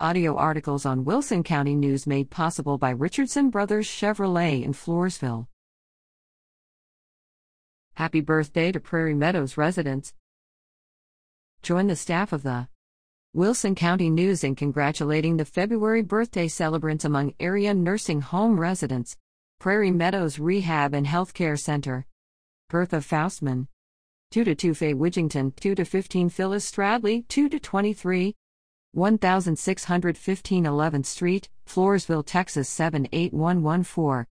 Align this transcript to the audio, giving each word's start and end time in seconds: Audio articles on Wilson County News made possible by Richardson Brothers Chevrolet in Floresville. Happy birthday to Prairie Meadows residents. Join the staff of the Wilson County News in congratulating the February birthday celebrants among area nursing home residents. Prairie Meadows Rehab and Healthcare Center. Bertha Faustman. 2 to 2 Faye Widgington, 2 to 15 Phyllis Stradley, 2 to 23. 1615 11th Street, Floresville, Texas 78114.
Audio 0.00 0.34
articles 0.34 0.84
on 0.84 1.04
Wilson 1.04 1.44
County 1.44 1.76
News 1.76 2.04
made 2.04 2.28
possible 2.28 2.78
by 2.78 2.90
Richardson 2.90 3.48
Brothers 3.48 3.86
Chevrolet 3.86 4.64
in 4.64 4.72
Floresville. 4.72 5.46
Happy 7.94 8.20
birthday 8.20 8.72
to 8.72 8.80
Prairie 8.80 9.14
Meadows 9.14 9.56
residents. 9.56 10.12
Join 11.62 11.86
the 11.86 11.94
staff 11.94 12.32
of 12.32 12.42
the 12.42 12.66
Wilson 13.34 13.76
County 13.76 14.10
News 14.10 14.42
in 14.42 14.56
congratulating 14.56 15.36
the 15.36 15.44
February 15.44 16.02
birthday 16.02 16.48
celebrants 16.48 17.04
among 17.04 17.32
area 17.38 17.72
nursing 17.72 18.20
home 18.20 18.58
residents. 18.58 19.16
Prairie 19.60 19.92
Meadows 19.92 20.40
Rehab 20.40 20.92
and 20.92 21.06
Healthcare 21.06 21.56
Center. 21.56 22.04
Bertha 22.68 22.96
Faustman. 22.96 23.68
2 24.32 24.42
to 24.42 24.56
2 24.56 24.74
Faye 24.74 24.94
Widgington, 24.94 25.54
2 25.54 25.76
to 25.76 25.84
15 25.84 26.30
Phyllis 26.30 26.68
Stradley, 26.68 27.28
2 27.28 27.48
to 27.48 27.60
23. 27.60 28.34
1615 28.94 30.64
11th 30.64 31.06
Street, 31.06 31.48
Floresville, 31.66 32.24
Texas 32.24 32.68
78114. 32.68 34.26